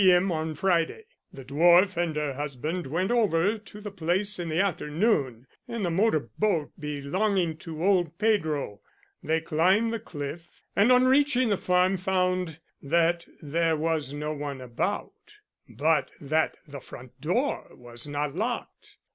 m. 0.03 0.31
on 0.31 0.55
Friday. 0.55 1.03
The 1.31 1.45
dwarf 1.45 1.95
and 1.95 2.15
her 2.15 2.33
husband 2.33 2.87
went 2.87 3.11
over 3.11 3.59
to 3.59 3.79
the 3.81 3.91
place 3.91 4.39
in 4.39 4.49
the 4.49 4.59
afternoon 4.59 5.45
in 5.67 5.83
the 5.83 5.91
motor 5.91 6.31
boat 6.39 6.71
belonging 6.79 7.57
to 7.57 7.83
old 7.85 8.17
Pedro. 8.17 8.81
They 9.21 9.41
climbed 9.41 9.93
the 9.93 9.99
cliff, 9.99 10.63
and 10.75 10.91
on 10.91 11.03
reaching 11.05 11.49
the 11.49 11.55
farm 11.57 11.97
found 11.97 12.59
that 12.81 13.27
there 13.43 13.77
was 13.77 14.11
no 14.11 14.33
one 14.33 14.59
about, 14.59 15.35
but 15.69 16.09
that 16.19 16.57
the 16.67 16.79
front 16.79 17.21
door 17.21 17.67
was 17.69 18.07
not 18.07 18.33
locked. 18.33 18.97